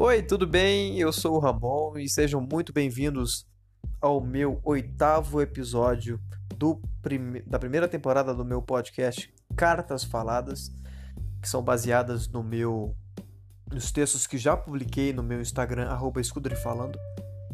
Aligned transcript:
Oi, 0.00 0.22
tudo 0.22 0.46
bem? 0.46 0.96
Eu 0.96 1.12
sou 1.12 1.34
o 1.34 1.38
Ramon 1.40 1.98
e 1.98 2.08
sejam 2.08 2.40
muito 2.40 2.72
bem-vindos 2.72 3.44
ao 4.00 4.20
meu 4.20 4.60
oitavo 4.62 5.42
episódio 5.42 6.20
prime... 7.02 7.42
da 7.42 7.58
primeira 7.58 7.88
temporada 7.88 8.32
do 8.32 8.44
meu 8.44 8.62
podcast 8.62 9.28
Cartas 9.56 10.04
Faladas, 10.04 10.70
que 11.42 11.48
são 11.48 11.64
baseadas 11.64 12.28
no 12.28 12.44
meu 12.44 12.94
nos 13.72 13.90
textos 13.90 14.24
que 14.24 14.38
já 14.38 14.56
publiquei 14.56 15.12
no 15.12 15.24
meu 15.24 15.40
Instagram 15.40 15.88
@escuderifalando. 16.20 16.96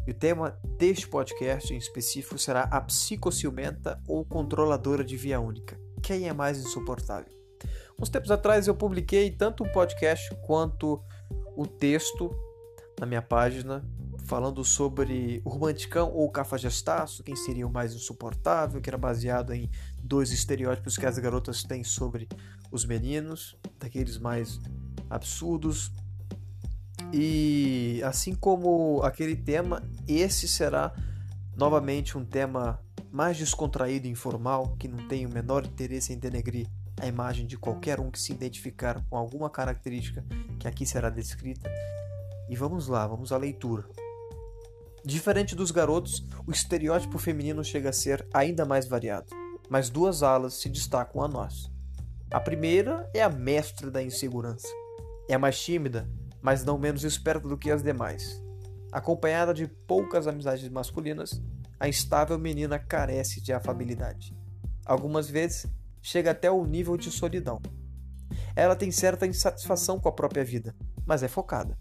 E 0.05 0.11
o 0.11 0.13
tema 0.13 0.55
deste 0.77 1.07
podcast 1.07 1.73
em 1.73 1.77
específico 1.77 2.37
será 2.37 2.65
a 2.65 2.79
psicociumenta 2.79 3.99
ou 4.07 4.23
controladora 4.23 5.03
de 5.03 5.17
via 5.17 5.39
única. 5.39 5.79
Quem 5.99 6.29
é 6.29 6.33
mais 6.33 6.59
insuportável? 6.59 7.33
Uns 7.99 8.09
tempos 8.09 8.29
atrás 8.29 8.67
eu 8.67 8.75
publiquei 8.75 9.31
tanto 9.31 9.63
o 9.63 9.71
podcast 9.71 10.29
quanto 10.45 11.01
o 11.55 11.65
texto 11.65 12.29
na 12.99 13.05
minha 13.05 13.21
página 13.21 13.83
falando 14.25 14.63
sobre 14.63 15.41
o 15.45 15.49
romanticão 15.49 16.11
ou 16.11 16.25
o 16.25 16.31
cafajestaço, 16.31 17.23
quem 17.23 17.35
seria 17.35 17.65
o 17.65 17.71
mais 17.71 17.93
insuportável, 17.93 18.81
que 18.81 18.89
era 18.89 18.97
baseado 18.97 19.53
em 19.53 19.69
dois 20.01 20.31
estereótipos 20.31 20.97
que 20.97 21.05
as 21.05 21.17
garotas 21.19 21.63
têm 21.63 21.83
sobre 21.83 22.27
os 22.71 22.85
meninos, 22.85 23.55
daqueles 23.79 24.17
mais 24.17 24.59
absurdos. 25.09 25.91
E 27.13 28.01
assim 28.03 28.33
como 28.33 29.01
aquele 29.03 29.35
tema, 29.35 29.83
esse 30.07 30.47
será 30.47 30.91
novamente 31.55 32.17
um 32.17 32.25
tema 32.25 32.79
mais 33.11 33.37
descontraído 33.37 34.07
e 34.07 34.09
informal, 34.09 34.75
que 34.77 34.87
não 34.87 35.07
tem 35.07 35.25
o 35.25 35.29
menor 35.29 35.65
interesse 35.65 36.11
em 36.11 36.17
denegrir 36.17 36.67
a 36.99 37.05
imagem 37.05 37.45
de 37.45 37.57
qualquer 37.57 37.99
um 37.99 38.09
que 38.09 38.19
se 38.19 38.33
identificar 38.33 39.03
com 39.09 39.17
alguma 39.17 39.49
característica 39.49 40.25
que 40.59 40.67
aqui 40.67 40.85
será 40.85 41.09
descrita. 41.09 41.69
E 42.49 42.55
vamos 42.55 42.87
lá, 42.87 43.05
vamos 43.07 43.31
à 43.31 43.37
leitura. 43.37 43.85
Diferente 45.03 45.55
dos 45.55 45.71
garotos, 45.71 46.25
o 46.47 46.51
estereótipo 46.51 47.17
feminino 47.17 47.63
chega 47.63 47.89
a 47.89 47.93
ser 47.93 48.27
ainda 48.33 48.65
mais 48.65 48.87
variado, 48.87 49.27
mas 49.69 49.89
duas 49.89 50.23
alas 50.23 50.55
se 50.55 50.69
destacam 50.69 51.21
a 51.21 51.27
nós. 51.27 51.71
A 52.31 52.39
primeira 52.39 53.09
é 53.13 53.21
a 53.21 53.29
mestra 53.29 53.91
da 53.91 54.01
insegurança. 54.01 54.67
É 55.29 55.35
a 55.35 55.39
mais 55.39 55.59
tímida, 55.61 56.09
mas 56.41 56.65
não 56.65 56.77
menos 56.77 57.03
esperta 57.03 57.47
do 57.47 57.57
que 57.57 57.69
as 57.69 57.83
demais. 57.83 58.41
Acompanhada 58.91 59.53
de 59.53 59.67
poucas 59.67 60.27
amizades 60.27 60.67
masculinas, 60.69 61.41
a 61.79 61.87
instável 61.87 62.39
menina 62.39 62.79
carece 62.79 63.41
de 63.41 63.53
afabilidade. 63.53 64.35
Algumas 64.85 65.29
vezes 65.29 65.67
chega 66.01 66.31
até 66.31 66.49
o 66.49 66.65
nível 66.65 66.97
de 66.97 67.11
solidão. 67.11 67.61
Ela 68.55 68.75
tem 68.75 68.91
certa 68.91 69.27
insatisfação 69.27 69.99
com 69.99 70.09
a 70.09 70.11
própria 70.11 70.43
vida, 70.43 70.75
mas 71.05 71.23
é 71.23 71.27
focada. 71.27 71.77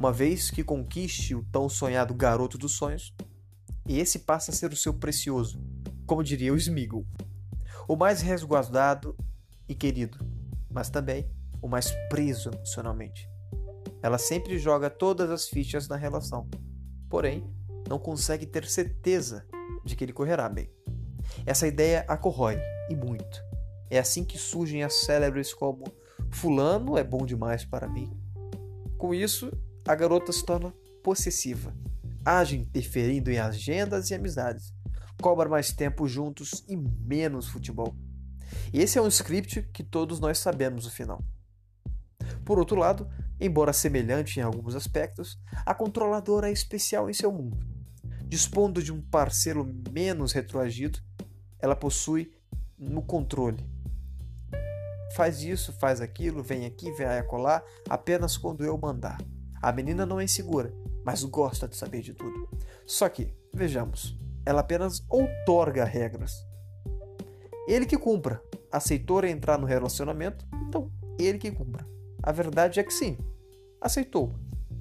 Uma 0.00 0.10
vez 0.10 0.50
que 0.50 0.64
conquiste 0.64 1.34
o 1.34 1.44
tão 1.52 1.68
sonhado 1.68 2.14
garoto 2.14 2.56
dos 2.56 2.72
sonhos, 2.72 3.14
esse 3.86 4.20
passa 4.20 4.50
a 4.50 4.54
ser 4.54 4.72
o 4.72 4.76
seu 4.76 4.94
precioso, 4.94 5.62
como 6.06 6.24
diria 6.24 6.54
o 6.54 6.56
Smiggle. 6.56 7.06
O 7.86 7.94
mais 7.96 8.22
resguardado 8.22 9.14
e 9.68 9.74
querido, 9.74 10.16
mas 10.70 10.88
também 10.88 11.30
o 11.60 11.68
mais 11.68 11.90
preso 12.08 12.48
emocionalmente. 12.48 13.28
Ela 14.02 14.16
sempre 14.16 14.58
joga 14.58 14.88
todas 14.88 15.30
as 15.30 15.46
fichas 15.46 15.86
na 15.86 15.96
relação, 15.96 16.48
porém, 17.10 17.44
não 17.86 17.98
consegue 17.98 18.46
ter 18.46 18.64
certeza 18.64 19.46
de 19.84 19.94
que 19.94 20.02
ele 20.02 20.14
correrá 20.14 20.48
bem. 20.48 20.70
Essa 21.44 21.66
ideia 21.66 22.06
a 22.08 22.16
corrói, 22.16 22.58
e 22.88 22.96
muito. 22.96 23.44
É 23.90 23.98
assim 23.98 24.24
que 24.24 24.38
surgem 24.38 24.82
as 24.82 24.94
célebres 25.04 25.52
como 25.52 25.84
Fulano 26.30 26.96
é 26.96 27.04
bom 27.04 27.26
demais 27.26 27.66
para 27.66 27.86
mim. 27.86 28.10
Com 28.96 29.12
isso, 29.12 29.52
a 29.86 29.94
garota 29.94 30.32
se 30.32 30.44
torna 30.44 30.72
possessiva, 31.02 31.74
age 32.24 32.56
interferindo 32.56 33.30
em 33.30 33.38
agendas 33.38 34.10
e 34.10 34.14
amizades, 34.14 34.72
cobra 35.20 35.48
mais 35.48 35.72
tempo 35.72 36.06
juntos 36.06 36.64
e 36.68 36.76
menos 36.76 37.48
futebol. 37.48 37.94
Esse 38.72 38.98
é 38.98 39.02
um 39.02 39.08
script 39.08 39.62
que 39.72 39.82
todos 39.82 40.20
nós 40.20 40.38
sabemos 40.38 40.86
o 40.86 40.90
final. 40.90 41.22
Por 42.44 42.58
outro 42.58 42.76
lado, 42.76 43.08
embora 43.40 43.72
semelhante 43.72 44.38
em 44.38 44.42
alguns 44.42 44.74
aspectos, 44.74 45.38
a 45.64 45.74
controladora 45.74 46.48
é 46.48 46.52
especial 46.52 47.08
em 47.08 47.12
seu 47.12 47.32
mundo. 47.32 47.58
Dispondo 48.26 48.82
de 48.82 48.92
um 48.92 49.00
parceiro 49.00 49.64
menos 49.92 50.32
retroagido, 50.32 51.00
ela 51.58 51.76
possui 51.76 52.32
no 52.78 53.02
controle 53.02 53.64
faz 55.10 55.42
isso, 55.42 55.72
faz 55.72 56.00
aquilo, 56.00 56.42
vem 56.42 56.64
aqui, 56.64 56.90
vem 56.92 57.06
acolá, 57.06 57.62
apenas 57.88 58.36
quando 58.36 58.64
eu 58.64 58.76
mandar. 58.78 59.18
A 59.62 59.72
menina 59.72 60.06
não 60.06 60.20
é 60.20 60.24
insegura, 60.24 60.72
mas 61.04 61.22
gosta 61.24 61.68
de 61.68 61.76
saber 61.76 62.00
de 62.00 62.14
tudo. 62.14 62.48
Só 62.86 63.08
que, 63.08 63.34
vejamos, 63.52 64.18
ela 64.44 64.60
apenas 64.60 65.04
outorga 65.08 65.84
regras. 65.84 66.46
Ele 67.68 67.86
que 67.86 67.98
cumpra. 67.98 68.42
Aceitou 68.72 69.24
entrar 69.24 69.58
no 69.58 69.66
relacionamento, 69.66 70.46
então 70.68 70.90
ele 71.18 71.38
que 71.38 71.50
cumpra. 71.50 71.86
A 72.22 72.32
verdade 72.32 72.78
é 72.80 72.82
que 72.82 72.92
sim, 72.92 73.18
aceitou. 73.80 74.34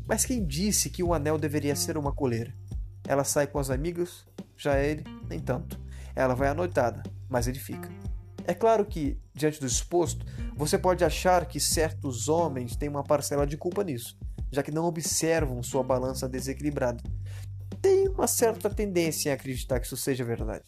Mas 0.08 0.26
quem 0.26 0.46
disse 0.46 0.90
que 0.90 1.04
o 1.04 1.14
anel 1.14 1.38
deveria 1.38 1.76
ser 1.76 1.98
uma 1.98 2.12
coleira? 2.12 2.54
Ela 3.08 3.24
sai 3.24 3.48
com 3.48 3.60
as 3.60 3.70
amigas, 3.70 4.26
já 4.56 4.80
ele, 4.80 5.04
nem 5.28 5.40
tanto. 5.40 5.80
Ela 6.16 6.36
vai 6.36 6.48
à 6.48 6.54
noitada, 6.54 7.04
mas 7.28 7.48
ele 7.48 7.60
fica. 7.60 7.90
É 8.46 8.54
claro 8.54 8.86
que, 8.86 9.20
diante 9.34 9.60
do 9.60 9.66
exposto, 9.66 10.26
você 10.56 10.78
pode 10.78 11.04
achar 11.04 11.46
que 11.46 11.60
certos 11.60 12.28
homens 12.28 12.76
têm 12.76 12.90
uma 12.90 13.04
parcela 13.04 13.46
de 13.46 13.56
culpa 13.56 13.84
nisso, 13.84 14.18
já 14.52 14.64
que 14.64 14.72
não 14.72 14.86
observam 14.86 15.62
sua 15.64 15.84
balança 15.84 16.28
desequilibrada. 16.28 17.04
Tem 17.82 18.08
uma 18.08 18.28
certa 18.28 18.70
tendência 18.70 19.30
em 19.30 19.34
acreditar 19.34 19.80
que 19.80 19.86
isso 19.86 19.98
seja 19.98 20.24
verdade. 20.24 20.66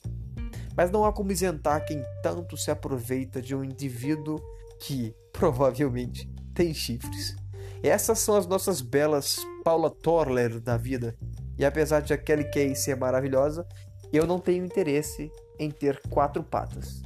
Mas 0.75 0.90
não 0.90 1.03
há 1.03 1.12
como 1.12 1.31
isentar 1.31 1.86
quem 1.86 2.03
tanto 2.24 2.56
se 2.56 2.72
aproveita 2.72 3.41
de 3.41 3.56
um 3.56 3.64
indivíduo 3.64 4.41
que, 4.80 5.14
provavelmente, 5.34 6.30
tem 6.53 6.74
chifres. 6.74 7.36
Essas 7.84 8.20
são 8.20 8.36
as 8.36 8.47
nossas 8.47 8.81
belas 8.81 9.38
Paula 9.64 9.90
Torler 9.90 10.59
da 10.59 10.78
vida. 10.78 11.16
E 11.58 11.66
apesar 11.66 12.02
de 12.02 12.14
a 12.14 12.18
Kelly 12.18 12.50
Kay 12.50 12.75
ser 12.75 12.96
maravilhosa, 12.96 13.68
eu 14.14 14.25
não 14.25 14.40
tenho 14.40 14.66
interesse 14.66 15.31
em 15.59 15.70
ter 15.70 16.02
quatro 16.09 16.44
patas. 16.44 17.02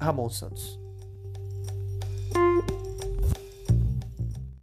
Ramon 0.00 0.28
Santos. 0.28 0.81